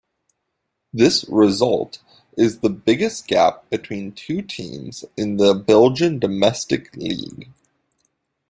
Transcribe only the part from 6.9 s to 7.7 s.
League.